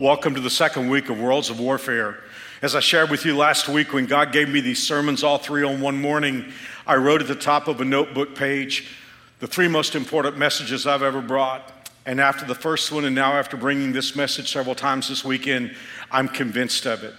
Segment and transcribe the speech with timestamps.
[0.00, 2.20] Welcome to the second week of Worlds of Warfare.
[2.62, 5.64] As I shared with you last week, when God gave me these sermons, all three
[5.64, 6.52] on one morning,
[6.86, 8.94] I wrote at the top of a notebook page
[9.40, 11.88] the three most important messages I've ever brought.
[12.06, 15.74] And after the first one, and now after bringing this message several times this weekend,
[16.12, 17.14] I'm convinced of it.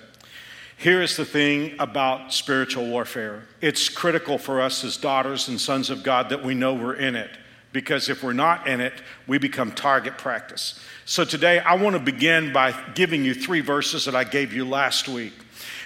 [0.78, 5.90] Here is the thing about spiritual warfare it's critical for us as daughters and sons
[5.90, 7.32] of God that we know we're in it
[7.72, 8.94] because if we're not in it,
[9.28, 10.80] we become target practice.
[11.06, 14.66] So today I want to begin by giving you three verses that I gave you
[14.66, 15.34] last week.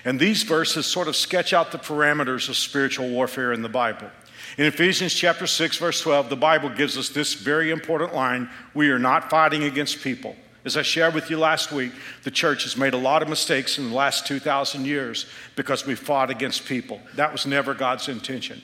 [0.06, 4.10] And these verses sort of sketch out the parameters of spiritual warfare in the Bible.
[4.58, 8.90] In Ephesians chapter 6 verse 12, the Bible gives us this very important line, we
[8.92, 10.36] are not fighting against people.
[10.66, 11.92] As I shared with you last week,
[12.24, 15.26] the church has made a lot of mistakes in the last 2,000 years
[15.58, 17.02] because we fought against people.
[17.16, 18.62] That was never God's intention.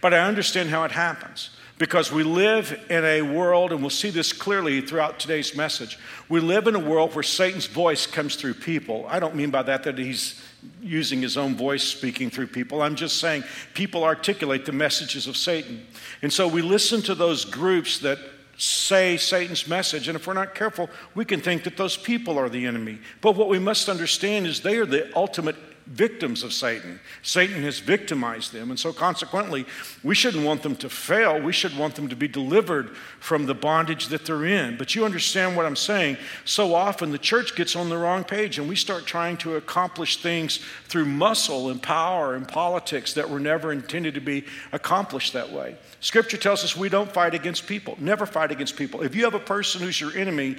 [0.00, 4.10] But I understand how it happens because we live in a world, and we'll see
[4.10, 5.98] this clearly throughout today's message.
[6.28, 9.06] We live in a world where Satan's voice comes through people.
[9.08, 10.42] I don't mean by that that he's
[10.82, 12.82] using his own voice speaking through people.
[12.82, 15.86] I'm just saying people articulate the messages of Satan.
[16.20, 18.18] And so we listen to those groups that
[18.58, 22.50] say Satan's message, and if we're not careful, we can think that those people are
[22.50, 22.98] the enemy.
[23.22, 27.00] But what we must understand is they are the ultimate victims of Satan.
[27.22, 28.70] Satan has victimized them.
[28.70, 29.66] And so, consequently,
[30.02, 31.40] we shouldn't want them to fail.
[31.40, 34.76] We should want them to be delivered from the bondage that they're in.
[34.76, 36.16] But you understand what I'm saying?
[36.44, 40.22] So often, the church gets on the wrong page and we start trying to accomplish
[40.22, 45.50] things through muscle and power and politics that were never intended to be accomplished that
[45.50, 45.76] way.
[46.00, 49.02] Scripture tells us we don't fight against people, never fight against people.
[49.02, 50.56] If you have a person who's your enemy,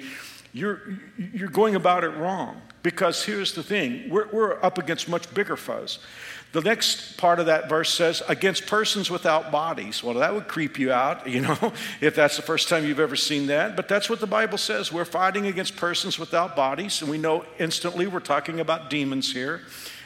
[0.52, 0.82] you're,
[1.16, 2.60] you're going about it wrong.
[2.82, 6.00] Because here's the thing we're, we're up against much bigger foes.
[6.52, 10.02] The next part of that verse says, against persons without bodies.
[10.02, 13.16] Well, that would creep you out, you know, if that's the first time you've ever
[13.16, 13.76] seen that.
[13.76, 14.92] But that's what the Bible says.
[14.92, 17.00] We're fighting against persons without bodies.
[17.00, 19.62] And we know instantly we're talking about demons here.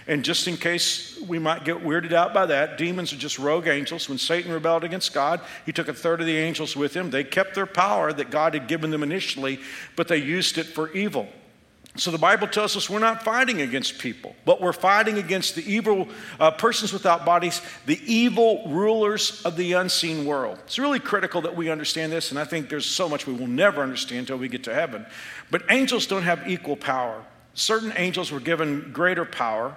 [0.08, 3.66] And just in case we might get weirded out by that, demons are just rogue
[3.66, 4.08] angels.
[4.08, 7.10] When Satan rebelled against God, he took a third of the angels with him.
[7.10, 9.58] They kept their power that God had given them initially,
[9.96, 11.28] but they used it for evil.
[11.98, 15.72] So the Bible tells us we're not fighting against people, but we're fighting against the
[15.72, 20.58] evil uh, persons without bodies, the evil rulers of the unseen world.
[20.64, 23.46] It's really critical that we understand this, and I think there's so much we will
[23.46, 25.06] never understand until we get to heaven.
[25.50, 27.24] But angels don't have equal power.
[27.56, 29.76] Certain angels were given greater power,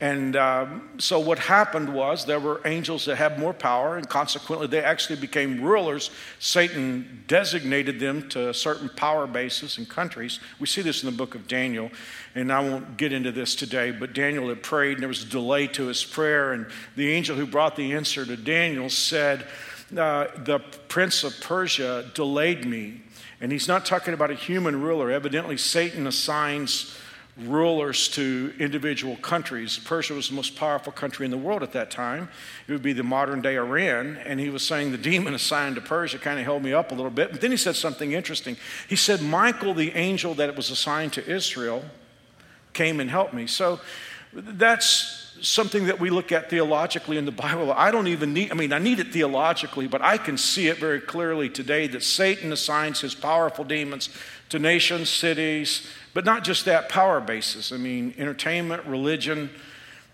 [0.00, 4.68] and um, so what happened was there were angels that had more power, and consequently
[4.68, 6.10] they actually became rulers.
[6.38, 10.38] Satan designated them to certain power bases and countries.
[10.60, 11.90] We see this in the book of Daniel,
[12.34, 15.28] and I won't get into this today, but Daniel had prayed, and there was a
[15.28, 16.66] delay to his prayer, and
[16.96, 19.46] the angel who brought the answer to Daniel said,
[19.96, 23.02] uh, The prince of Persia delayed me.
[23.40, 25.12] And he's not talking about a human ruler.
[25.12, 26.96] Evidently, Satan assigns
[27.40, 29.78] rulers to individual countries.
[29.78, 32.28] Persia was the most powerful country in the world at that time.
[32.66, 34.16] It would be the modern day Iran.
[34.24, 36.94] And he was saying the demon assigned to Persia kind of held me up a
[36.94, 37.30] little bit.
[37.30, 38.56] But then he said something interesting.
[38.88, 41.84] He said, Michael, the angel that was assigned to Israel,
[42.72, 43.46] came and helped me.
[43.46, 43.80] So
[44.32, 47.72] that's something that we look at theologically in the Bible.
[47.72, 50.78] I don't even need, I mean, I need it theologically, but I can see it
[50.78, 54.08] very clearly today that Satan assigns his powerful demons
[54.48, 57.70] to nations, cities, but not just that, power bases.
[57.70, 59.50] I mean, entertainment, religion,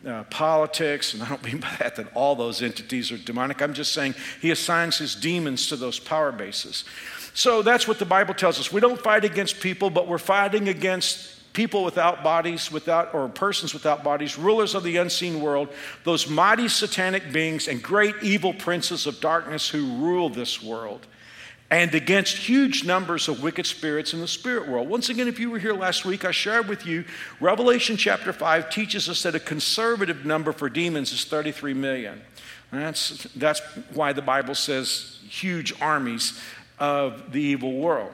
[0.07, 3.63] uh, politics, and I don't mean by that that all those entities are demonic.
[3.63, 6.85] I'm just saying he assigns his demons to those power bases.
[7.33, 8.71] So that's what the Bible tells us.
[8.71, 13.73] We don't fight against people, but we're fighting against people without bodies, without or persons
[13.73, 15.71] without bodies, rulers of the unseen world,
[16.03, 21.07] those mighty satanic beings and great evil princes of darkness who rule this world
[21.71, 24.89] and against huge numbers of wicked spirits in the spirit world.
[24.89, 27.05] Once again, if you were here last week, I shared with you
[27.41, 32.21] Revelation chapter 5 teaches us that a conservative number for demons is 33 million.
[32.71, 33.61] That's, that's
[33.93, 36.41] why the Bible says huge armies
[36.79, 38.13] of the evil world.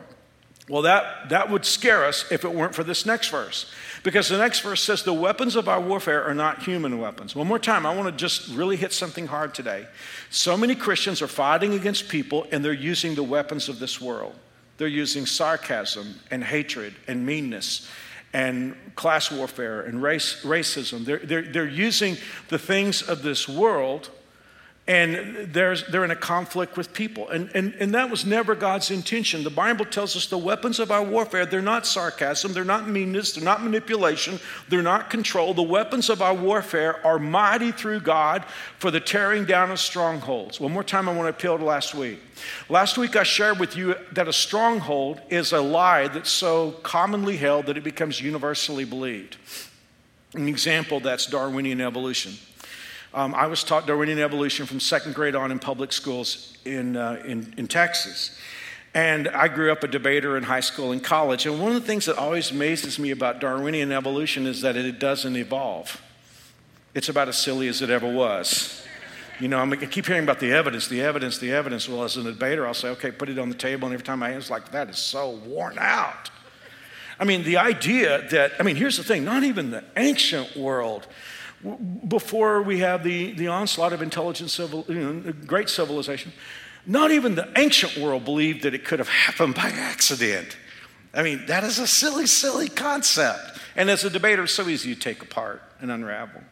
[0.71, 3.69] Well, that, that would scare us if it weren't for this next verse.
[4.05, 7.35] Because the next verse says, The weapons of our warfare are not human weapons.
[7.35, 9.89] One more time, I want to just really hit something hard today.
[10.31, 14.37] So many Christians are fighting against people and they're using the weapons of this world.
[14.79, 17.91] They're using sarcasm and hatred and meanness
[18.33, 21.05] and class warfare and race, racism.
[21.05, 22.17] They're, they're, they're using
[22.49, 24.09] the things of this world
[24.91, 27.29] and there's, they're in a conflict with people.
[27.29, 29.45] And, and, and that was never God's intention.
[29.45, 33.33] The Bible tells us the weapons of our warfare, they're not sarcasm, they're not meanness,
[33.33, 35.55] they're not manipulation, they're not control.
[35.55, 38.45] The weapons of our warfare are mighty through God
[38.81, 40.59] for the tearing down of strongholds.
[40.59, 42.19] One more time, I want to appeal to last week.
[42.69, 47.37] Last week, I shared with you that a stronghold is a lie that's so commonly
[47.37, 49.37] held that it becomes universally believed.
[50.35, 52.33] An example that's Darwinian evolution.
[53.13, 57.21] Um, I was taught Darwinian evolution from second grade on in public schools in, uh,
[57.27, 58.39] in, in Texas.
[58.95, 61.45] And I grew up a debater in high school and college.
[61.45, 65.01] And one of the things that always amazes me about Darwinian evolution is that it
[65.01, 66.01] doesn't evolve.
[66.95, 68.85] It's about as silly as it ever was.
[69.41, 71.89] You know, I keep hearing about the evidence, the evidence, the evidence.
[71.89, 73.87] Well, as a debater, I'll say, okay, put it on the table.
[73.87, 76.31] And every time I it's like, that is so worn out.
[77.19, 81.07] I mean, the idea that, I mean, here's the thing not even the ancient world
[82.09, 86.33] before we have the, the onslaught of intelligent civil, you know, great civilization,
[86.87, 90.57] not even the ancient world believed that it could have happened by accident.
[91.13, 93.59] I mean, that is a silly, silly concept.
[93.77, 96.43] And as a debater, it's so easy to take apart and unravel.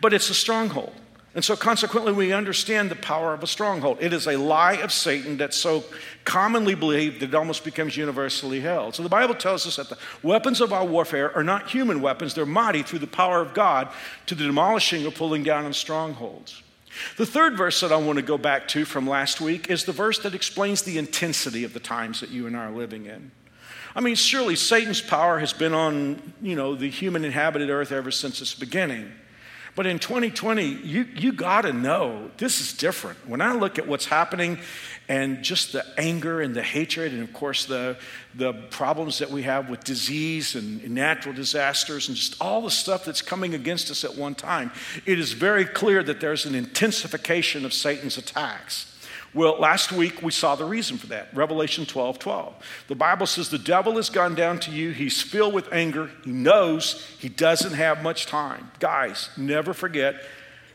[0.00, 0.94] But it's a stronghold.
[1.34, 3.98] And so, consequently, we understand the power of a stronghold.
[4.00, 5.82] It is a lie of Satan that's so
[6.24, 8.94] commonly believed that it almost becomes universally held.
[8.94, 12.34] So, the Bible tells us that the weapons of our warfare are not human weapons,
[12.34, 13.88] they're mighty through the power of God
[14.26, 16.62] to the demolishing or pulling down of strongholds.
[17.16, 19.92] The third verse that I want to go back to from last week is the
[19.92, 23.32] verse that explains the intensity of the times that you and I are living in.
[23.96, 28.10] I mean, surely Satan's power has been on, you know, the human inhabited earth ever
[28.10, 29.10] since its beginning.
[29.76, 33.28] But in 2020, you, you got to know this is different.
[33.28, 34.58] When I look at what's happening
[35.08, 37.96] and just the anger and the hatred, and of course, the,
[38.36, 42.70] the problems that we have with disease and, and natural disasters, and just all the
[42.70, 44.70] stuff that's coming against us at one time,
[45.06, 48.93] it is very clear that there's an intensification of Satan's attacks.
[49.34, 51.34] Well, last week we saw the reason for that.
[51.34, 52.54] Revelation 12 12.
[52.88, 54.92] The Bible says the devil has gone down to you.
[54.92, 56.10] He's filled with anger.
[56.24, 58.70] He knows he doesn't have much time.
[58.78, 60.22] Guys, never forget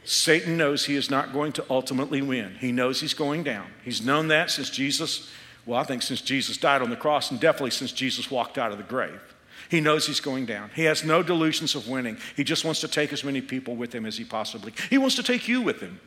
[0.03, 2.55] Satan knows he is not going to ultimately win.
[2.59, 3.67] He knows he's going down.
[3.83, 5.29] He's known that since Jesus,
[5.65, 8.71] well, I think since Jesus died on the cross, and definitely since Jesus walked out
[8.71, 9.21] of the grave.
[9.69, 10.71] He knows he's going down.
[10.73, 12.17] He has no delusions of winning.
[12.35, 14.73] He just wants to take as many people with him as he possibly.
[14.89, 15.99] He wants to take you with him.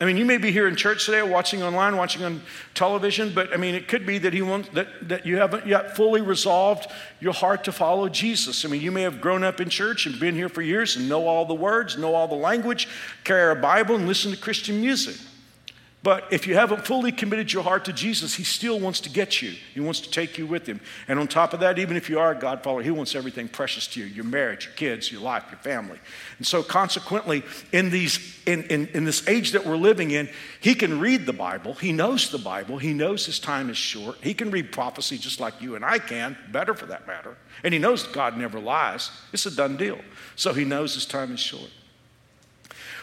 [0.00, 2.42] I mean, you may be here in church today, watching online, watching on
[2.74, 4.40] television, but I mean, it could be that he
[4.72, 8.64] that, that you haven't yet fully resolved your heart to follow Jesus.
[8.64, 11.08] I mean, you may have grown up in church and been here for years and
[11.08, 12.88] know all the words, know all the language,
[13.22, 15.16] carry a Bible, and listen to Christian music.
[16.04, 19.40] But if you haven't fully committed your heart to Jesus, He still wants to get
[19.40, 19.54] you.
[19.72, 20.80] He wants to take you with Him.
[21.08, 23.48] And on top of that, even if you are a God follower, He wants everything
[23.48, 25.98] precious to you your marriage, your kids, your life, your family.
[26.36, 27.42] And so, consequently,
[27.72, 30.28] in, these, in, in, in this age that we're living in,
[30.60, 31.72] He can read the Bible.
[31.72, 32.76] He knows the Bible.
[32.76, 34.18] He knows His time is short.
[34.20, 37.34] He can read prophecy just like you and I can, better for that matter.
[37.62, 39.10] And He knows God never lies.
[39.32, 40.00] It's a done deal.
[40.36, 41.70] So, He knows His time is short.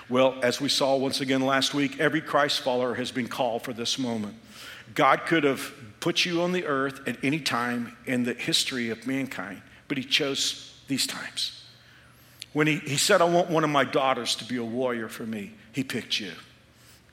[0.09, 3.73] Well, as we saw once again last week, every Christ follower has been called for
[3.73, 4.35] this moment.
[4.93, 9.07] God could have put you on the earth at any time in the history of
[9.07, 11.63] mankind, but He chose these times.
[12.53, 15.23] When He, he said, I want one of my daughters to be a warrior for
[15.23, 16.33] me, He picked you.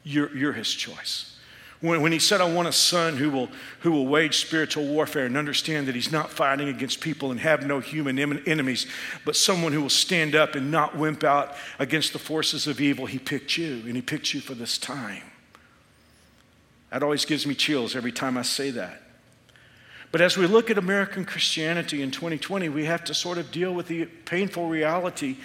[0.02, 1.37] You're, you're His choice.
[1.80, 3.48] When, when he said, I want a son who will,
[3.80, 7.64] who will wage spiritual warfare and understand that he's not fighting against people and have
[7.66, 8.86] no human enemies,
[9.24, 13.06] but someone who will stand up and not wimp out against the forces of evil,
[13.06, 15.22] he picked you, and he picked you for this time.
[16.90, 19.02] That always gives me chills every time I say that.
[20.10, 23.74] But as we look at American Christianity in 2020, we have to sort of deal
[23.74, 25.36] with the painful reality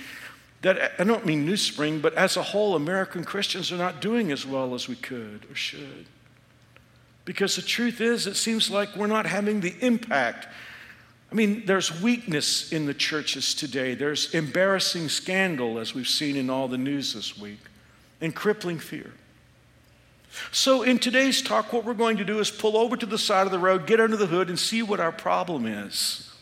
[0.61, 4.31] that I don't mean New Spring, but as a whole, American Christians are not doing
[4.31, 6.05] as well as we could or should.
[7.25, 10.47] Because the truth is, it seems like we're not having the impact.
[11.31, 13.95] I mean, there's weakness in the churches today.
[13.95, 17.59] There's embarrassing scandal, as we've seen in all the news this week,
[18.21, 19.13] and crippling fear.
[20.51, 23.45] So, in today's talk, what we're going to do is pull over to the side
[23.45, 26.32] of the road, get under the hood, and see what our problem is.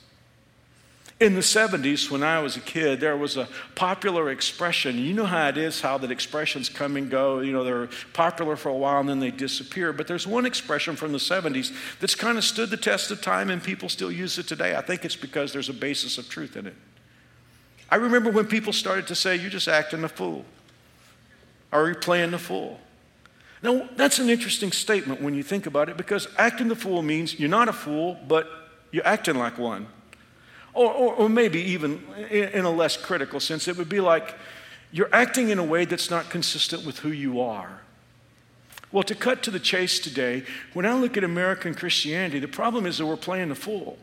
[1.21, 4.97] In the 70s, when I was a kid, there was a popular expression.
[4.97, 7.41] You know how it is, how that expressions come and go.
[7.41, 9.93] You know, they're popular for a while and then they disappear.
[9.93, 13.51] But there's one expression from the 70s that's kind of stood the test of time
[13.51, 14.75] and people still use it today.
[14.75, 16.75] I think it's because there's a basis of truth in it.
[17.91, 20.43] I remember when people started to say, You're just acting a fool.
[21.71, 22.79] Are you playing the fool?
[23.61, 27.39] Now, that's an interesting statement when you think about it because acting the fool means
[27.39, 28.49] you're not a fool, but
[28.91, 29.85] you're acting like one.
[30.73, 34.35] Or, or, or maybe even in, a less critical sense, it would be like
[34.91, 37.81] you're acting in a way that's not consistent with who you are.
[38.91, 42.85] Well, to cut to the chase today, when I look at American Christianity, the problem
[42.85, 43.97] is that we're playing the fool.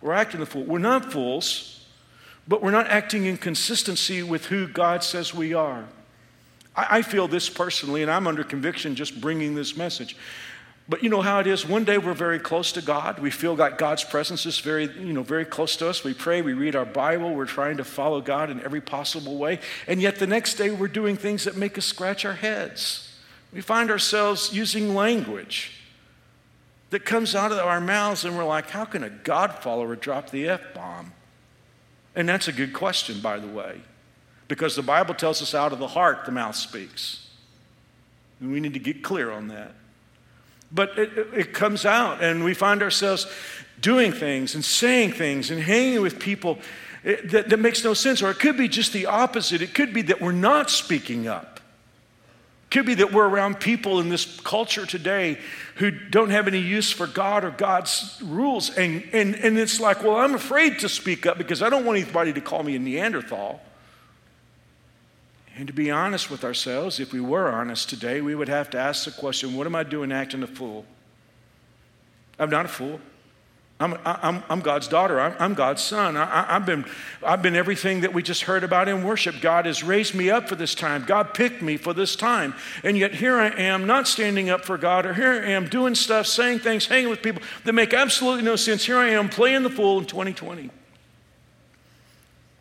[0.00, 0.64] We're acting the fool.
[0.64, 1.84] We're not fools,
[2.46, 5.84] but we're not acting in consistency with who God says we are.
[6.76, 10.16] I, I feel this personally, and I'm under conviction just bringing this message.
[10.88, 11.66] But you know how it is.
[11.66, 13.18] One day we're very close to God.
[13.18, 16.02] We feel like God's presence is very, you know, very close to us.
[16.02, 19.60] We pray, we read our Bible, we're trying to follow God in every possible way.
[19.86, 23.04] And yet the next day we're doing things that make us scratch our heads.
[23.52, 25.72] We find ourselves using language
[26.90, 30.30] that comes out of our mouths, and we're like, how can a God follower drop
[30.30, 31.12] the F bomb?
[32.14, 33.82] And that's a good question, by the way,
[34.48, 37.28] because the Bible tells us out of the heart the mouth speaks.
[38.40, 39.74] And we need to get clear on that.
[40.70, 43.26] But it, it comes out, and we find ourselves
[43.80, 46.58] doing things and saying things and hanging with people
[47.04, 48.22] eh, that, that makes no sense.
[48.22, 49.62] Or it could be just the opposite.
[49.62, 51.60] It could be that we're not speaking up.
[52.64, 55.38] It Could be that we're around people in this culture today
[55.76, 58.68] who don't have any use for God or God's rules.
[58.76, 61.98] And, and, and it's like, well, I'm afraid to speak up because I don't want
[61.98, 63.62] anybody to call me a Neanderthal.
[65.58, 68.78] And to be honest with ourselves, if we were honest today, we would have to
[68.78, 70.86] ask the question what am I doing acting a fool?
[72.38, 73.00] I'm not a fool.
[73.80, 75.20] I'm, I'm, I'm God's daughter.
[75.20, 76.16] I'm, I'm God's son.
[76.16, 76.84] I, have been,
[77.24, 79.40] I've been everything that we just heard about in worship.
[79.40, 81.04] God has raised me up for this time.
[81.04, 82.54] God picked me for this time.
[82.84, 85.96] And yet here I am, not standing up for God, or here I am doing
[85.96, 88.84] stuff, saying things, hanging with people that make absolutely no sense.
[88.84, 90.70] Here I am playing the fool in 2020.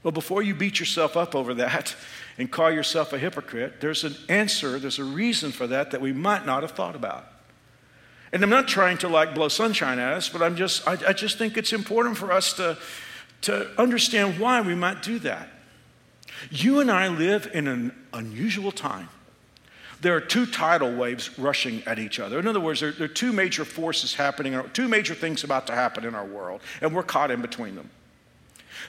[0.04, 1.96] Well, before you beat yourself up over that
[2.38, 6.14] and call yourself a hypocrite, there's an answer, there's a reason for that that we
[6.14, 7.26] might not have thought about.
[8.32, 11.14] And I'm not trying to like blow sunshine at us, but I'm just, I, I
[11.14, 12.78] just think it's important for us to,
[13.42, 15.50] to understand why we might do that.
[16.52, 19.10] You and I live in an unusual time.
[20.02, 22.38] There are two tidal waves rushing at each other.
[22.38, 25.74] In other words, there, there are two major forces happening, two major things about to
[25.74, 27.90] happen in our world, and we're caught in between them.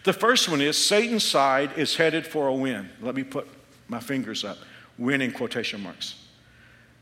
[0.04, 2.88] The first one is Satan's side is headed for a win.
[3.00, 3.48] Let me put
[3.88, 4.58] my fingers up
[4.98, 6.16] win in quotation marks.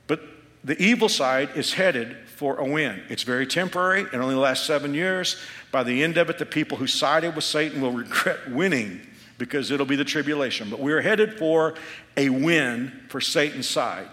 [0.06, 0.20] But
[0.62, 3.02] the evil side is headed for a win.
[3.08, 5.40] It's very temporary, it only lasts seven years.
[5.72, 9.00] By the end of it, the people who sided with Satan will regret winning
[9.38, 10.70] because it'll be the tribulation.
[10.70, 11.74] But we're headed for
[12.16, 14.08] a win for Satan's side.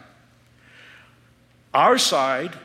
[1.73, 2.55] Our side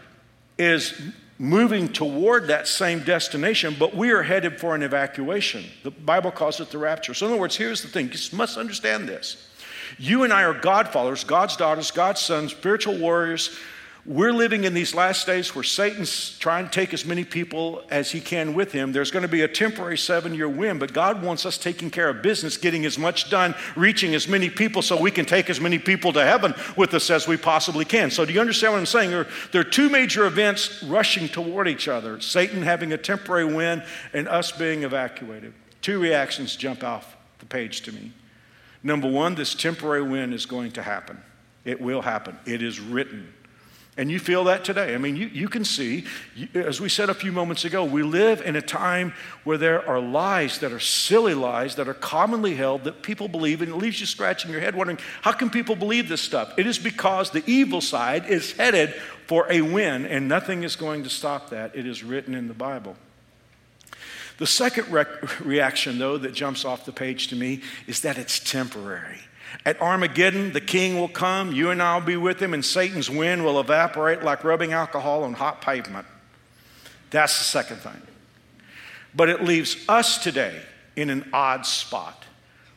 [0.58, 1.00] is
[1.38, 5.64] moving toward that same destination, but we are headed for an evacuation.
[5.84, 7.14] The Bible calls it the rapture.
[7.14, 9.48] So, in other words, here's the thing you must understand this.
[9.98, 13.56] You and I are God followers, God's daughters, God's sons, spiritual warriors
[14.06, 18.10] we're living in these last days where Satan's trying to take as many people as
[18.10, 18.92] he can with him.
[18.92, 22.08] There's going to be a temporary seven year win, but God wants us taking care
[22.08, 25.60] of business, getting as much done, reaching as many people so we can take as
[25.60, 28.10] many people to heaven with us as we possibly can.
[28.10, 29.10] So, do you understand what I'm saying?
[29.10, 33.82] There, there are two major events rushing toward each other Satan having a temporary win
[34.12, 35.52] and us being evacuated.
[35.82, 38.12] Two reactions jump off the page to me.
[38.82, 41.20] Number one, this temporary win is going to happen.
[41.64, 42.38] It will happen.
[42.46, 43.32] It is written.
[43.98, 44.94] And you feel that today.
[44.94, 46.04] I mean, you, you can see,
[46.54, 49.12] as we said a few moments ago, we live in a time
[49.42, 53.60] where there are lies that are silly lies that are commonly held that people believe,
[53.60, 56.56] and it leaves you scratching your head wondering, how can people believe this stuff?
[56.56, 58.94] It is because the evil side is headed
[59.26, 61.74] for a win, and nothing is going to stop that.
[61.74, 62.94] It is written in the Bible.
[64.36, 65.06] The second re-
[65.40, 69.18] reaction, though, that jumps off the page to me is that it's temporary.
[69.64, 73.10] At Armageddon, the king will come, you and I will be with him, and Satan's
[73.10, 76.06] wind will evaporate like rubbing alcohol on hot pavement.
[77.10, 78.00] That's the second thing.
[79.14, 80.60] But it leaves us today
[80.96, 82.24] in an odd spot.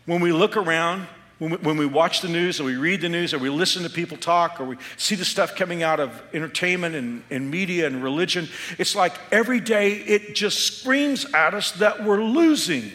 [0.05, 1.07] When we look around,
[1.39, 3.83] when we, when we watch the news or we read the news or we listen
[3.83, 7.87] to people talk or we see the stuff coming out of entertainment and, and media
[7.87, 8.47] and religion,
[8.77, 12.91] it's like every day it just screams at us that we're losing.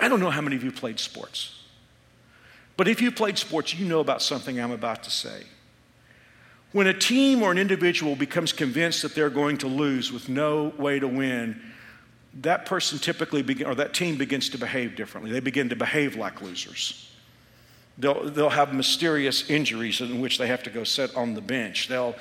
[0.00, 1.61] I don't know how many of you played sports.
[2.82, 5.44] But if you played sports, you know about something I'm about to say.
[6.72, 10.72] When a team or an individual becomes convinced that they're going to lose with no
[10.78, 11.62] way to win,
[12.40, 15.30] that person typically begin, or that team begins to behave differently.
[15.30, 17.08] They begin to behave like losers.
[17.98, 21.86] They'll, they'll have mysterious injuries in which they have to go sit on the bench.
[21.86, 22.16] They'll,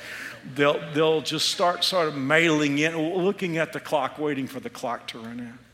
[0.54, 4.70] they'll, they'll just start sort of mailing in, looking at the clock, waiting for the
[4.70, 5.71] clock to run out.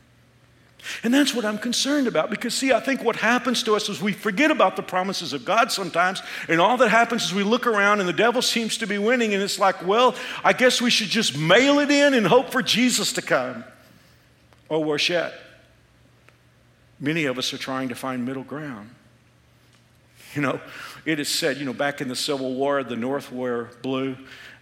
[1.02, 4.00] And that's what I'm concerned about because, see, I think what happens to us is
[4.00, 7.66] we forget about the promises of God sometimes, and all that happens is we look
[7.66, 10.90] around and the devil seems to be winning, and it's like, well, I guess we
[10.90, 13.64] should just mail it in and hope for Jesus to come.
[14.68, 15.34] Or worse yet,
[17.00, 18.90] Many of us are trying to find middle ground.
[20.34, 20.60] You know,
[21.04, 24.16] it is said, you know, back in the Civil War, the North wore blue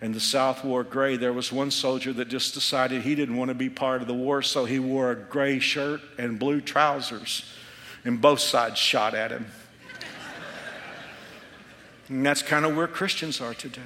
[0.06, 1.16] and the South wore gray.
[1.16, 4.14] There was one soldier that just decided he didn't want to be part of the
[4.14, 7.44] war, so he wore a gray shirt and blue trousers,
[8.04, 9.46] and both sides shot at him.
[12.08, 13.80] and that's kind of where Christians are today.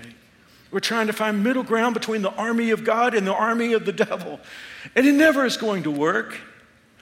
[0.71, 3.87] We're trying to find middle ground between the army of God and the army of
[3.87, 4.41] the devil.
[4.95, 6.39] And it never is going to work.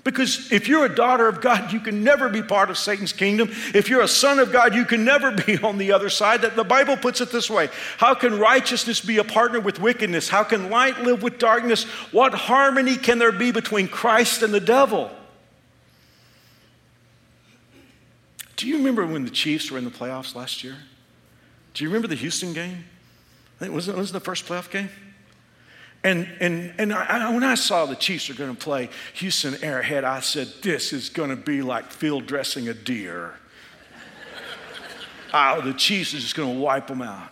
[0.05, 3.51] Because if you're a daughter of God, you can never be part of Satan's kingdom.
[3.75, 6.43] If you're a son of God, you can never be on the other side.
[6.43, 10.29] The Bible puts it this way How can righteousness be a partner with wickedness?
[10.29, 11.85] How can light live with darkness?
[12.13, 15.11] What harmony can there be between Christ and the devil?
[18.57, 20.77] Do you remember when the Chiefs were in the playoffs last year?
[21.75, 22.85] Do you remember the Houston game?
[23.57, 24.91] I think wasn't, wasn't the first playoff game?
[26.05, 30.05] And, and, and I, when I saw the Chiefs were going to play Houston Arrowhead,
[30.05, 33.35] I said, This is going to be like field dressing a deer.
[35.35, 37.31] oh, the Chiefs are just going to wipe them out.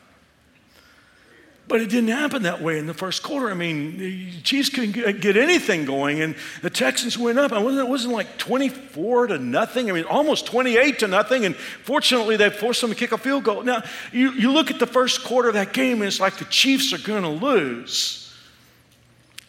[1.68, 3.50] But it didn't happen that way in the first quarter.
[3.50, 7.52] I mean, the Chiefs couldn't get anything going, and the Texans went up.
[7.52, 9.90] I wasn't, it wasn't like 24 to nothing.
[9.90, 13.42] I mean, almost 28 to nothing, and fortunately, they forced them to kick a field
[13.42, 13.64] goal.
[13.64, 13.82] Now,
[14.12, 16.92] you, you look at the first quarter of that game, and it's like the Chiefs
[16.92, 18.25] are going to lose.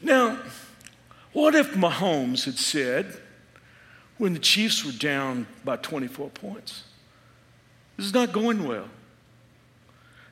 [0.02, 0.38] Now,
[1.34, 3.20] what if Mahomes had said,
[4.18, 6.84] when the Chiefs were down by 24 points,
[7.96, 8.88] this is not going well?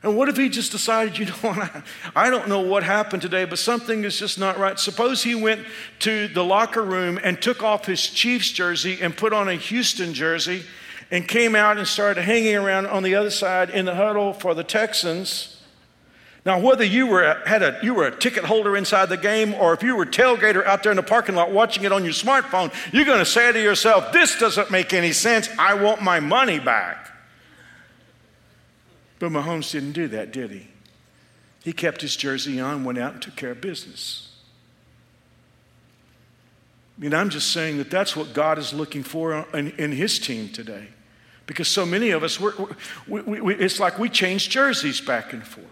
[0.03, 1.83] And what if he just decided, you know what,
[2.15, 4.77] I don't know what happened today, but something is just not right.
[4.77, 5.65] Suppose he went
[5.99, 10.13] to the locker room and took off his Chiefs jersey and put on a Houston
[10.13, 10.63] jersey
[11.09, 14.53] and came out and started hanging around on the other side in the huddle for
[14.53, 15.54] the Texans
[16.45, 19.73] now, whether you were, had a, you were a ticket holder inside the game or
[19.73, 22.13] if you were a tailgater out there in the parking lot watching it on your
[22.13, 25.49] smartphone, you're going to say to yourself, This doesn't make any sense.
[25.57, 27.11] I want my money back.
[29.17, 30.67] But Mahomes didn't do that, did he?
[31.63, 34.31] He kept his jersey on, went out and took care of business.
[36.95, 40.17] I mean, I'm just saying that that's what God is looking for in, in His
[40.17, 40.87] team today.
[41.45, 42.53] Because so many of us, we're,
[43.07, 45.67] we, we, it's like we change jerseys back and forth.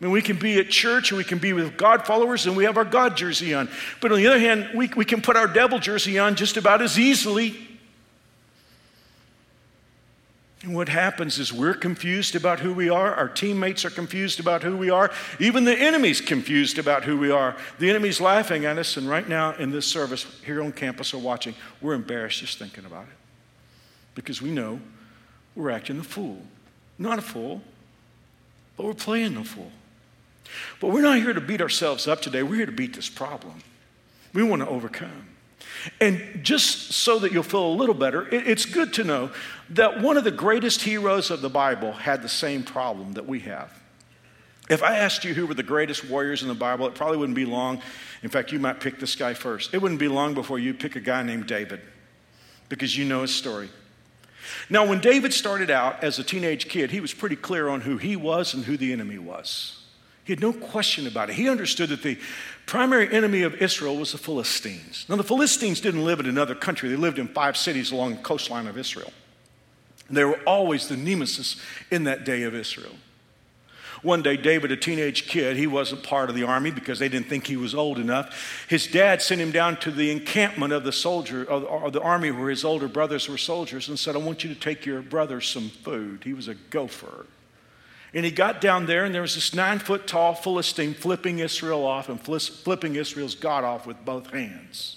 [0.00, 2.56] I mean, we can be at church and we can be with God followers and
[2.56, 3.68] we have our God jersey on.
[4.00, 6.80] But on the other hand, we, we can put our devil jersey on just about
[6.82, 7.56] as easily.
[10.62, 13.12] And what happens is we're confused about who we are.
[13.14, 15.10] Our teammates are confused about who we are.
[15.40, 17.56] Even the enemy's confused about who we are.
[17.80, 18.96] The enemy's laughing at us.
[18.96, 22.84] And right now in this service here on campus or watching, we're embarrassed just thinking
[22.84, 23.16] about it.
[24.14, 24.80] Because we know
[25.56, 26.40] we're acting the fool.
[26.98, 27.62] Not a fool,
[28.76, 29.72] but we're playing the fool.
[30.80, 32.42] But we're not here to beat ourselves up today.
[32.42, 33.62] We're here to beat this problem.
[34.32, 35.28] We want to overcome.
[36.00, 39.30] And just so that you'll feel a little better, it's good to know
[39.70, 43.40] that one of the greatest heroes of the Bible had the same problem that we
[43.40, 43.72] have.
[44.68, 47.36] If I asked you who were the greatest warriors in the Bible, it probably wouldn't
[47.36, 47.80] be long.
[48.22, 49.72] In fact, you might pick this guy first.
[49.72, 51.80] It wouldn't be long before you pick a guy named David
[52.68, 53.70] because you know his story.
[54.68, 57.96] Now, when David started out as a teenage kid, he was pretty clear on who
[57.96, 59.82] he was and who the enemy was.
[60.28, 61.36] He had no question about it.
[61.36, 62.18] He understood that the
[62.66, 65.06] primary enemy of Israel was the Philistines.
[65.08, 68.20] Now, the Philistines didn't live in another country, they lived in five cities along the
[68.20, 69.10] coastline of Israel.
[70.06, 71.56] And They were always the nemesis
[71.90, 72.92] in that day of Israel.
[74.02, 77.28] One day, David, a teenage kid, he wasn't part of the army because they didn't
[77.28, 78.66] think he was old enough.
[78.68, 82.50] His dad sent him down to the encampment of the soldier of the army where
[82.50, 85.70] his older brothers were soldiers and said, "I want you to take your brother some
[85.70, 87.24] food." He was a gopher.
[88.14, 91.84] And he got down there, and there was this nine foot tall Philistine flipping Israel
[91.84, 94.96] off and flipping Israel's God off with both hands.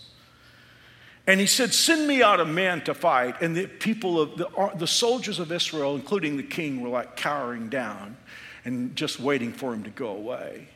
[1.28, 3.41] And he said, Send me out a man to fight.
[3.41, 7.15] And the people of the, uh, the soldiers of Israel, including the king, were like
[7.15, 8.17] cowering down
[8.63, 10.69] and just waiting for him to go away.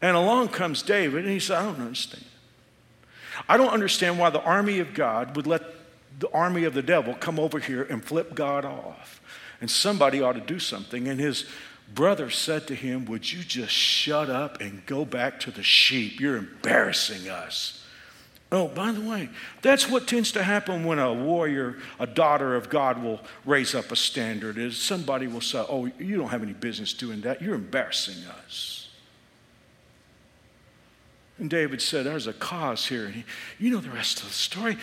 [0.00, 2.24] And along comes David, and he said, I don't understand.
[3.48, 5.62] I don't understand why the army of God would let
[6.18, 9.20] the army of the devil come over here and flip God off
[9.64, 11.08] and somebody ought to do something.
[11.08, 11.46] And his
[11.94, 16.20] brother said to him, Would you just shut up and go back to the sheep?
[16.20, 17.82] You're embarrassing us.
[18.52, 19.30] Oh, by the way,
[19.62, 23.90] that's what tends to happen when a warrior, a daughter of God, will raise up
[23.90, 24.58] a standard.
[24.58, 27.40] Is somebody will say, "Oh, you don't have any business doing that.
[27.40, 28.88] You're embarrassing us."
[31.38, 33.24] And David said, "There's a cause here." and
[33.58, 34.76] you know the rest of the story.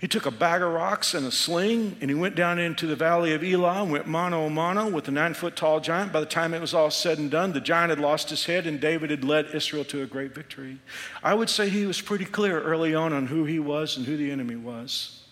[0.00, 2.96] He took a bag of rocks and a sling, and he went down into the
[2.96, 6.10] valley of Elah and went mano a mano with a nine foot tall giant.
[6.10, 8.66] By the time it was all said and done, the giant had lost his head,
[8.66, 10.78] and David had led Israel to a great victory.
[11.22, 14.16] I would say he was pretty clear early on on who he was and who
[14.16, 15.22] the enemy was.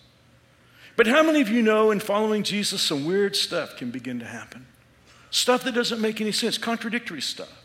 [0.95, 4.25] But how many of you know in following Jesus, some weird stuff can begin to
[4.25, 4.67] happen?
[5.31, 7.58] Stuff that doesn't make any sense, contradictory stuff.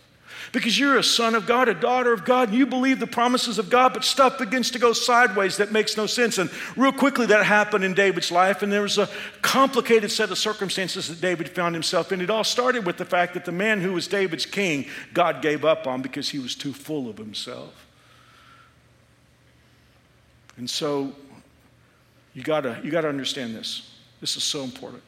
[0.52, 3.58] Because you're a son of God, a daughter of God, and you believe the promises
[3.58, 6.38] of God, but stuff begins to go sideways that makes no sense.
[6.38, 9.08] And real quickly, that happened in David's life, and there was a
[9.42, 12.20] complicated set of circumstances that David found himself in.
[12.20, 15.64] It all started with the fact that the man who was David's king, God gave
[15.64, 17.86] up on because he was too full of himself.
[20.56, 21.12] And so,
[22.32, 23.90] you gotta, you gotta understand this.
[24.20, 25.02] This is so important.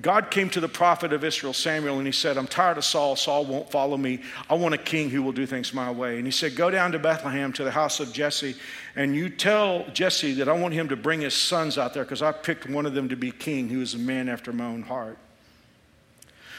[0.00, 3.14] God came to the prophet of Israel, Samuel, and he said, I'm tired of Saul.
[3.14, 4.20] Saul won't follow me.
[4.48, 6.16] I want a king who will do things my way.
[6.16, 8.56] And he said, Go down to Bethlehem to the house of Jesse,
[8.96, 12.22] and you tell Jesse that I want him to bring his sons out there because
[12.22, 14.82] I picked one of them to be king who is a man after my own
[14.82, 15.18] heart.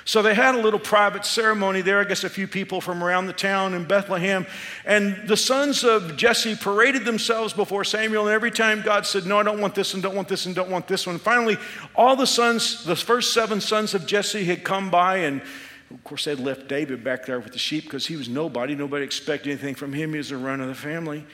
[0.06, 3.28] So they had a little private ceremony there, I guess a few people from around
[3.28, 4.46] the town in Bethlehem.
[4.86, 8.28] And the sons of Jesse paraded themselves before Samuel.
[8.28, 10.54] And every time God said, No, I don't want this and don't want this and
[10.54, 11.18] don't want this one.
[11.20, 11.58] Finally,
[11.96, 15.18] all the sons, the first seven sons of Jesse had come by.
[15.18, 15.42] And
[15.90, 18.76] of course, they'd left David back there with the sheep because he was nobody.
[18.76, 20.12] Nobody expected anything from him.
[20.12, 21.26] He was the run of the family.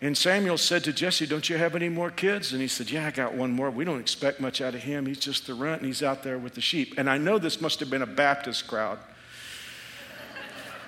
[0.00, 2.52] And Samuel said to Jesse, Don't you have any more kids?
[2.52, 3.70] And he said, Yeah, I got one more.
[3.70, 5.06] We don't expect much out of him.
[5.06, 6.94] He's just the runt and he's out there with the sheep.
[6.98, 8.98] And I know this must have been a Baptist crowd.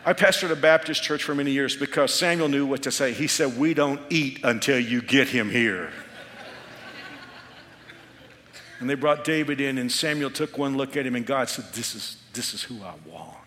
[0.05, 3.13] I pastored a Baptist church for many years because Samuel knew what to say.
[3.13, 5.91] He said, We don't eat until you get him here.
[8.79, 11.65] and they brought David in, and Samuel took one look at him, and God said,
[11.73, 13.38] This is, this is who I want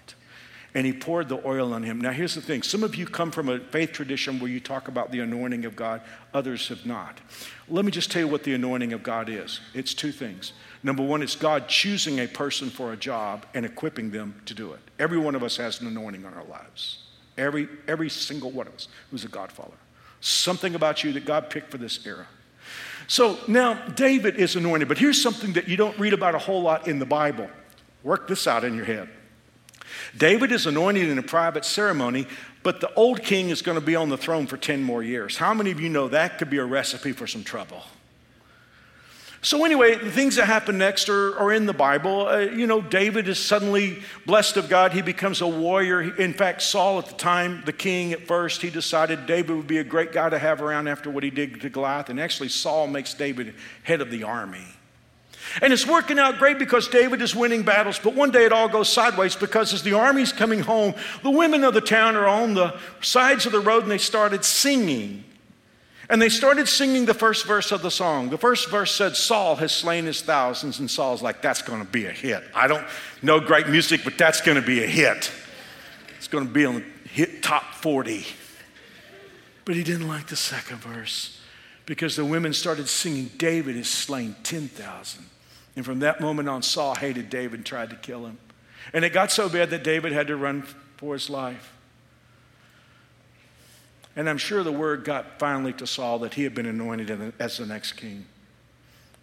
[0.73, 1.99] and he poured the oil on him.
[1.99, 4.87] Now, here's the thing some of you come from a faith tradition where you talk
[4.87, 6.01] about the anointing of God,
[6.33, 7.19] others have not.
[7.67, 10.53] Let me just tell you what the anointing of God is it's two things.
[10.83, 14.73] Number one, it's God choosing a person for a job and equipping them to do
[14.73, 14.79] it.
[14.97, 17.03] Every one of us has an anointing on our lives.
[17.37, 19.71] Every, every single one of us who's a God follower.
[20.21, 22.25] Something about you that God picked for this era.
[23.07, 26.61] So now David is anointed, but here's something that you don't read about a whole
[26.61, 27.49] lot in the Bible.
[28.03, 29.09] Work this out in your head.
[30.17, 32.27] David is anointed in a private ceremony,
[32.63, 35.37] but the old king is going to be on the throne for 10 more years.
[35.37, 37.83] How many of you know that could be a recipe for some trouble?
[39.43, 42.27] So, anyway, the things that happen next are, are in the Bible.
[42.27, 44.91] Uh, you know, David is suddenly blessed of God.
[44.91, 46.15] He becomes a warrior.
[46.15, 49.79] In fact, Saul, at the time, the king at first, he decided David would be
[49.79, 52.09] a great guy to have around after what he did to Goliath.
[52.09, 54.67] And actually, Saul makes David head of the army.
[55.61, 58.69] And it's working out great because David is winning battles, but one day it all
[58.69, 62.53] goes sideways because as the army's coming home, the women of the town are on
[62.53, 65.25] the sides of the road and they started singing.
[66.09, 68.29] And they started singing the first verse of the song.
[68.29, 71.89] The first verse said, Saul has slain his thousands, and Saul's like, that's going to
[71.89, 72.43] be a hit.
[72.53, 72.85] I don't
[73.21, 75.31] know great music, but that's going to be a hit.
[76.17, 78.25] It's going to be on the hit top 40.
[79.63, 81.39] But he didn't like the second verse
[81.85, 85.25] because the women started singing, David has slain 10,000.
[85.75, 88.37] And from that moment on, Saul hated David and tried to kill him.
[88.93, 90.63] And it got so bad that David had to run
[90.97, 91.73] for his life.
[94.15, 97.57] And I'm sure the word got finally to Saul that he had been anointed as
[97.57, 98.25] the next king.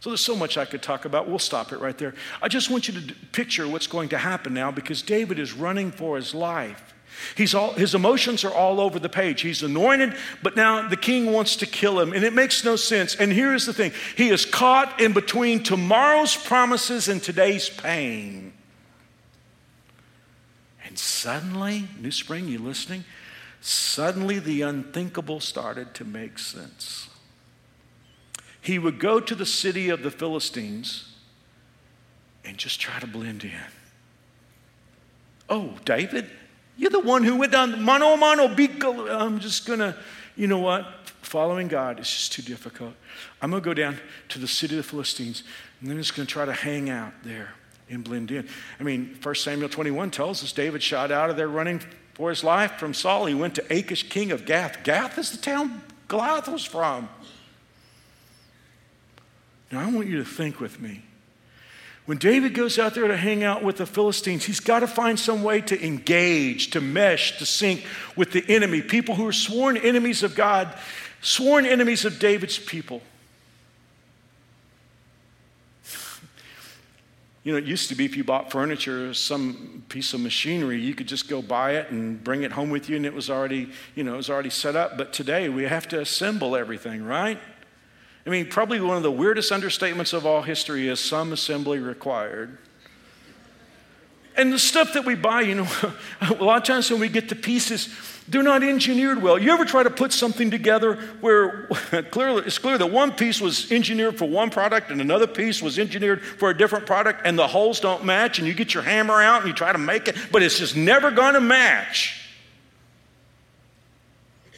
[0.01, 1.29] So there's so much I could talk about.
[1.29, 2.15] We'll stop it right there.
[2.41, 5.91] I just want you to picture what's going to happen now because David is running
[5.91, 6.95] for his life.
[7.37, 9.41] He's all, his emotions are all over the page.
[9.41, 13.15] He's anointed, but now the king wants to kill him, and it makes no sense.
[13.15, 18.53] And here's the thing he is caught in between tomorrow's promises and today's pain.
[20.85, 23.05] And suddenly, New Spring, you listening?
[23.61, 27.09] Suddenly the unthinkable started to make sense.
[28.61, 31.15] He would go to the city of the Philistines
[32.45, 33.53] and just try to blend in.
[35.49, 36.31] Oh, David,
[36.79, 39.11] you're the one who went down, mano mano, bico.
[39.11, 39.95] I'm just going to,
[40.37, 40.87] you know what?
[41.23, 42.95] Following God is just too difficult.
[43.43, 43.99] I'm going to go down
[44.31, 45.43] to the city of the Philistines,
[45.81, 47.53] and then just going to try to hang out there
[47.91, 48.49] and blend in.
[48.79, 51.83] I mean, 1 Samuel 21 tells us David shot out of there running
[52.15, 53.27] for his life from Saul.
[53.27, 54.85] He went to Achish, king of Gath.
[54.85, 57.09] Gath is the town Goliath was from.
[59.71, 61.03] Now, I want you to think with me.
[62.09, 65.21] When David goes out there to hang out with the Philistines, he's got to find
[65.21, 67.85] some way to engage, to mesh, to sync
[68.17, 70.73] with the enemy, people who are sworn enemies of God,
[71.21, 73.03] sworn enemies of David's people.
[77.45, 80.81] You know, it used to be if you bought furniture, or some piece of machinery,
[80.81, 83.31] you could just go buy it and bring it home with you and it was
[83.31, 84.99] already, you know, it was already set up.
[84.99, 87.39] But today we have to assemble everything, right?
[88.29, 92.59] I mean, probably one of the weirdest understatements of all history is some assembly required.
[94.37, 95.69] And the stuff that we buy, you know,
[96.21, 97.89] a lot of times when we get the pieces,
[98.29, 99.39] they're not engineered well.
[99.39, 101.69] You ever try to put something together where
[102.11, 105.79] clearly it's clear that one piece was engineered for one product and another piece was
[105.79, 109.23] engineered for a different product and the holes don't match and you get your hammer
[109.23, 112.28] out and you try to make it, but it's just never going to match.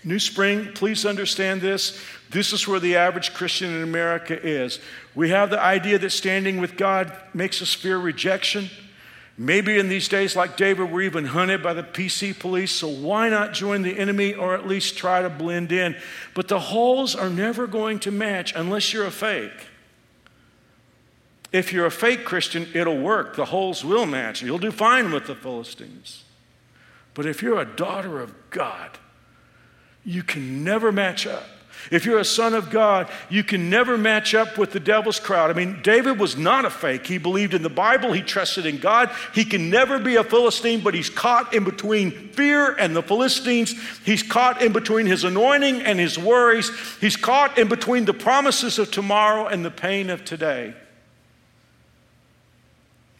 [0.02, 2.00] New Spring, please understand this.
[2.30, 4.80] This is where the average Christian in America is.
[5.14, 8.70] We have the idea that standing with God makes us fear rejection.
[9.36, 13.28] Maybe in these days, like David, we're even hunted by the PC police, so why
[13.30, 15.96] not join the enemy or at least try to blend in?
[16.34, 19.68] But the holes are never going to match unless you're a fake.
[21.52, 23.34] If you're a fake Christian, it'll work.
[23.34, 24.42] The holes will match.
[24.42, 26.24] You'll do fine with the Philistines.
[27.14, 28.98] But if you're a daughter of God,
[30.11, 31.44] you can never match up.
[31.90, 35.51] If you're a son of God, you can never match up with the devil's crowd.
[35.51, 37.07] I mean, David was not a fake.
[37.07, 39.11] He believed in the Bible, he trusted in God.
[39.35, 43.75] He can never be a Philistine, but he's caught in between fear and the Philistines.
[44.05, 46.70] He's caught in between his anointing and his worries.
[47.01, 50.75] He's caught in between the promises of tomorrow and the pain of today.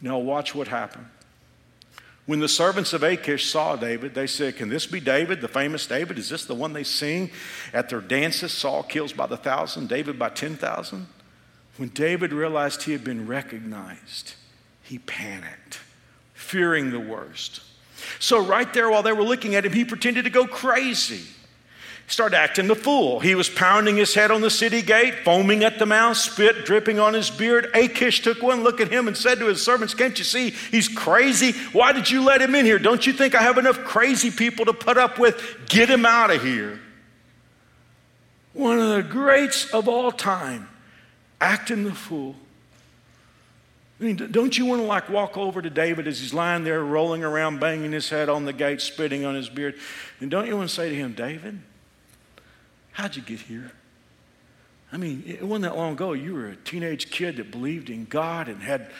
[0.01, 1.07] Now, watch what happened.
[2.31, 5.85] When the servants of Achish saw David, they said, Can this be David, the famous
[5.85, 6.17] David?
[6.17, 7.29] Is this the one they sing
[7.73, 8.53] at their dances?
[8.53, 11.07] Saul kills by the thousand, David by 10,000?
[11.75, 14.35] When David realized he had been recognized,
[14.81, 15.81] he panicked,
[16.33, 17.63] fearing the worst.
[18.19, 21.25] So, right there while they were looking at him, he pretended to go crazy
[22.11, 23.19] started acting the fool.
[23.19, 26.99] He was pounding his head on the city gate, foaming at the mouth, spit dripping
[26.99, 27.71] on his beard.
[27.73, 30.89] Achish took one look at him and said to his servants, Can't you see he's
[30.89, 31.53] crazy?
[31.71, 32.79] Why did you let him in here?
[32.79, 35.41] Don't you think I have enough crazy people to put up with?
[35.69, 36.79] Get him out of here.
[38.53, 40.67] One of the greats of all time,
[41.39, 42.35] acting the fool.
[44.01, 46.83] I mean, don't you want to like walk over to David as he's lying there
[46.83, 49.75] rolling around, banging his head on the gate, spitting on his beard?
[50.19, 51.61] And don't you want to say to him, David,
[52.91, 53.71] How'd you get here?
[54.91, 56.13] I mean, it wasn't that long ago.
[56.13, 58.91] You were a teenage kid that believed in God and had,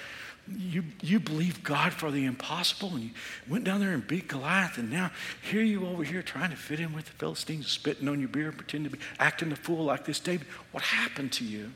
[0.48, 3.10] you, you believed God for the impossible and you
[3.48, 4.78] went down there and beat Goliath.
[4.78, 8.20] And now here you over here trying to fit in with the Philistines, spitting on
[8.22, 10.20] your beer, pretending to be acting the fool like this.
[10.20, 11.72] David, what happened to you?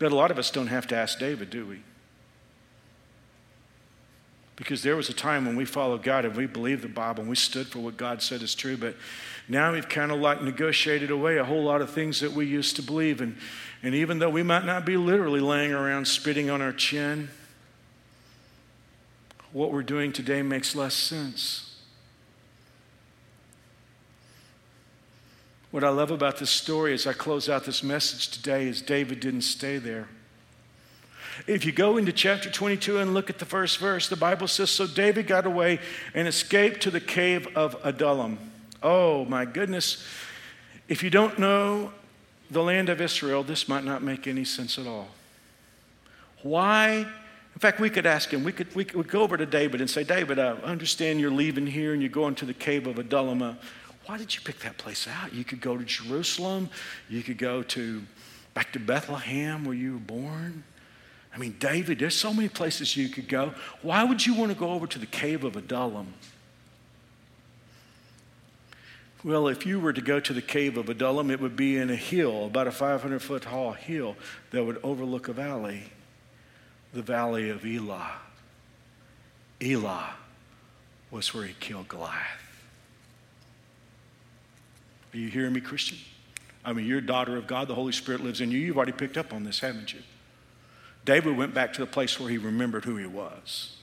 [0.00, 1.80] But a lot of us don't have to ask David, do we?
[4.56, 7.30] Because there was a time when we followed God and we believed the Bible and
[7.30, 8.76] we stood for what God said is true.
[8.76, 8.96] But
[9.48, 12.76] now we've kind of like negotiated away a whole lot of things that we used
[12.76, 13.20] to believe.
[13.20, 13.36] And,
[13.82, 17.30] and even though we might not be literally laying around spitting on our chin,
[19.52, 21.74] what we're doing today makes less sense.
[25.72, 29.18] What I love about this story as I close out this message today is David
[29.18, 30.08] didn't stay there.
[31.46, 34.70] If you go into chapter 22 and look at the first verse, the Bible says
[34.70, 35.80] So David got away
[36.14, 38.38] and escaped to the cave of Adullam.
[38.82, 40.04] Oh, my goodness.
[40.88, 41.92] If you don't know
[42.50, 45.08] the land of Israel, this might not make any sense at all.
[46.42, 47.06] Why?
[47.54, 49.88] In fact, we could ask him, we could, we could go over to David and
[49.88, 53.42] say, David, I understand you're leaving here and you're going to the cave of Adullam.
[53.42, 53.54] Uh,
[54.06, 55.32] why did you pick that place out?
[55.32, 56.68] You could go to Jerusalem,
[57.08, 58.02] you could go to
[58.52, 60.64] back to Bethlehem where you were born.
[61.34, 63.54] I mean, David, there's so many places you could go.
[63.82, 66.14] Why would you want to go over to the cave of Adullam?
[69.24, 71.90] Well, if you were to go to the cave of Adullam, it would be in
[71.90, 74.16] a hill, about a 500 foot tall hill
[74.50, 75.84] that would overlook a valley,
[76.92, 78.12] the valley of Elah.
[79.60, 80.14] Elah
[81.10, 82.22] was where he killed Goliath.
[85.12, 85.98] Are you hearing me, Christian?
[86.64, 87.66] I mean, you're a daughter of God.
[87.66, 88.58] The Holy Spirit lives in you.
[88.58, 90.00] You've already picked up on this, haven't you?
[91.04, 93.74] David went back to the place where he remembered who he was.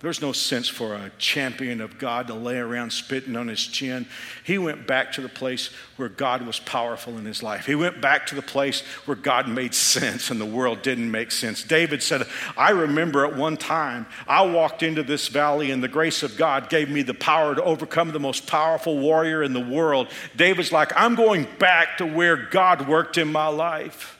[0.00, 4.06] There's no sense for a champion of God to lay around spitting on his chin.
[4.44, 7.66] He went back to the place where God was powerful in his life.
[7.66, 11.32] He went back to the place where God made sense and the world didn't make
[11.32, 11.64] sense.
[11.64, 16.22] David said, I remember at one time I walked into this valley and the grace
[16.22, 20.06] of God gave me the power to overcome the most powerful warrior in the world.
[20.36, 24.17] David's like, I'm going back to where God worked in my life.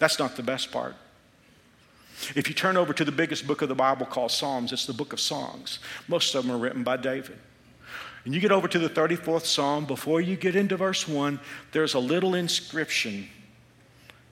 [0.00, 0.96] That's not the best part.
[2.34, 4.92] If you turn over to the biggest book of the Bible called Psalms, it's the
[4.92, 5.78] book of songs.
[6.08, 7.38] Most of them are written by David.
[8.24, 11.38] And you get over to the 34th Psalm, before you get into verse 1,
[11.72, 13.28] there's a little inscription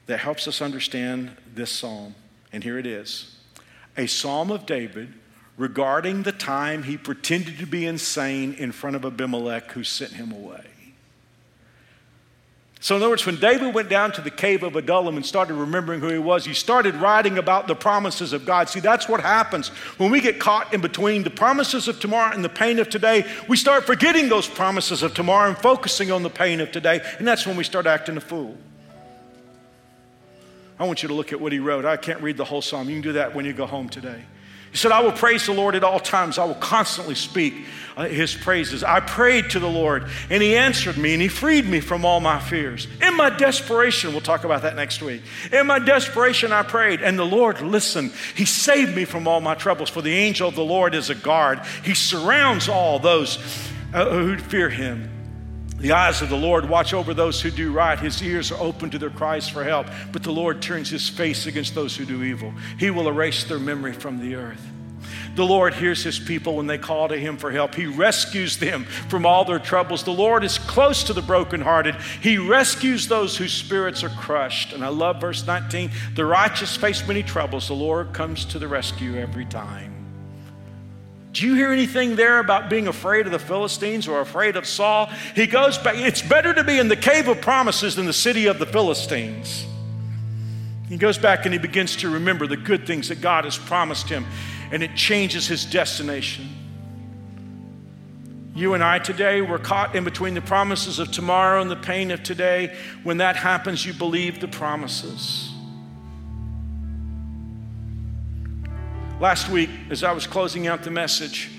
[0.07, 2.15] that helps us understand this psalm.
[2.53, 3.37] And here it is
[3.97, 5.13] a psalm of David
[5.57, 10.33] regarding the time he pretended to be insane in front of Abimelech who sent him
[10.33, 10.65] away.
[12.81, 15.55] So, in other words, when David went down to the cave of Adullam and started
[15.55, 18.69] remembering who he was, he started writing about the promises of God.
[18.69, 22.45] See, that's what happens when we get caught in between the promises of tomorrow and
[22.45, 23.27] the pain of today.
[23.49, 27.27] We start forgetting those promises of tomorrow and focusing on the pain of today, and
[27.27, 28.57] that's when we start acting a fool.
[30.79, 31.85] I want you to look at what he wrote.
[31.85, 32.89] I can't read the whole psalm.
[32.89, 34.23] You can do that when you go home today.
[34.71, 36.39] He said, I will praise the Lord at all times.
[36.39, 37.55] I will constantly speak
[37.97, 38.85] uh, his praises.
[38.85, 42.21] I prayed to the Lord, and he answered me, and he freed me from all
[42.21, 42.87] my fears.
[43.03, 45.23] In my desperation, we'll talk about that next week.
[45.53, 48.13] In my desperation, I prayed, and the Lord listened.
[48.37, 51.15] He saved me from all my troubles, for the angel of the Lord is a
[51.15, 51.61] guard.
[51.83, 53.39] He surrounds all those
[53.93, 55.18] uh, who fear him.
[55.79, 57.99] The eyes of the Lord watch over those who do right.
[57.99, 59.87] His ears are open to their cries for help.
[60.11, 62.53] But the Lord turns his face against those who do evil.
[62.79, 64.67] He will erase their memory from the earth.
[65.37, 67.77] The Lord hears his people when they call to him for help.
[67.77, 70.03] He rescues them from all their troubles.
[70.03, 71.95] The Lord is close to the brokenhearted.
[72.21, 74.73] He rescues those whose spirits are crushed.
[74.73, 77.69] And I love verse 19 the righteous face many troubles.
[77.69, 79.98] The Lord comes to the rescue every time.
[81.39, 85.09] Do you hear anything there about being afraid of the Philistines or afraid of Saul?
[85.37, 85.95] He goes back.
[85.95, 89.65] It's better to be in the cave of promises than the city of the Philistines.
[90.89, 94.09] He goes back and he begins to remember the good things that God has promised
[94.09, 94.27] him,
[94.73, 96.49] and it changes his destination.
[98.57, 102.11] You and I today, we're caught in between the promises of tomorrow and the pain
[102.11, 102.77] of today.
[103.05, 105.48] When that happens, you believe the promises.
[109.21, 111.51] Last week, as I was closing out the message,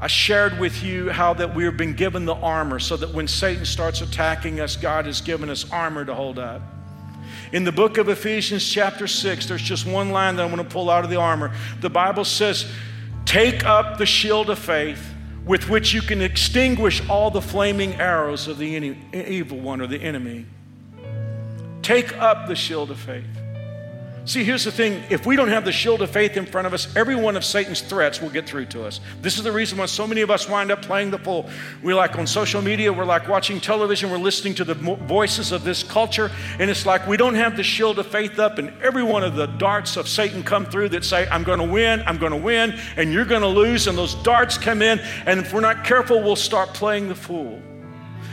[0.00, 3.64] I shared with you how that we've been given the armor so that when Satan
[3.64, 6.60] starts attacking us, God has given us armor to hold up.
[7.52, 10.68] In the book of Ephesians, chapter 6, there's just one line that I want to
[10.68, 11.52] pull out of the armor.
[11.80, 12.68] The Bible says,
[13.24, 18.48] Take up the shield of faith with which you can extinguish all the flaming arrows
[18.48, 20.46] of the evil one or the enemy.
[21.82, 23.24] Take up the shield of faith.
[24.28, 26.74] See, here's the thing if we don't have the shield of faith in front of
[26.74, 29.00] us, every one of Satan's threats will get through to us.
[29.22, 31.48] This is the reason why so many of us wind up playing the fool.
[31.82, 35.64] We're like on social media, we're like watching television, we're listening to the voices of
[35.64, 39.02] this culture, and it's like we don't have the shield of faith up, and every
[39.02, 42.18] one of the darts of Satan come through that say, I'm going to win, I'm
[42.18, 45.54] going to win, and you're going to lose, and those darts come in, and if
[45.54, 47.62] we're not careful, we'll start playing the fool.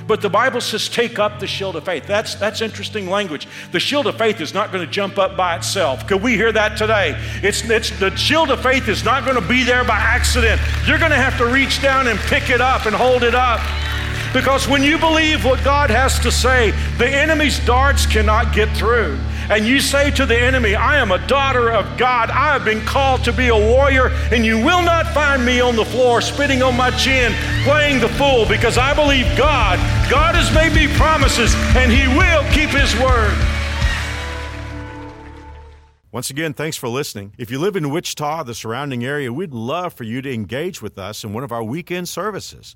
[0.08, 2.06] But the Bible says, take up the shield of faith.
[2.06, 3.48] That's, that's interesting language.
[3.71, 6.08] The shield of faith is not going to jump up by itself.
[6.08, 7.15] Could we hear that today?
[7.41, 10.62] It's, it's, the shield of faith is not going to be there by accident.
[10.86, 13.62] You're going to have to reach down and pick it up and hold it up.
[14.32, 19.17] Because when you believe what God has to say, the enemy's darts cannot get through.
[19.50, 22.32] And you say to the enemy, I am a daughter of God.
[22.32, 25.76] I have been called to be a warrior, and you will not find me on
[25.76, 29.78] the floor spitting on my chin, playing the fool, because I believe God.
[30.10, 33.38] God has made me promises, and He will keep His word.
[36.12, 37.34] Once again, thanks for listening.
[37.38, 40.98] If you live in Wichita, the surrounding area, we'd love for you to engage with
[40.98, 42.76] us in one of our weekend services.